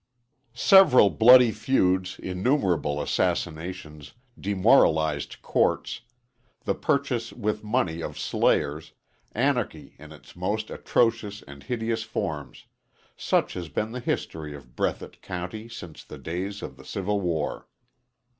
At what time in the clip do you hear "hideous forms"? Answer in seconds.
11.61-12.65